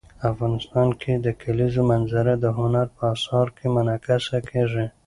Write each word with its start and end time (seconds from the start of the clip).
افغانستان 0.31 0.87
کې 1.01 1.13
د 1.25 1.27
کلیزو 1.41 1.81
منظره 1.91 2.33
د 2.39 2.45
هنر 2.57 2.87
په 2.97 3.03
اثار 3.15 3.47
کې 3.57 3.67
منعکس 3.75 4.23
کېږي. 4.49 4.85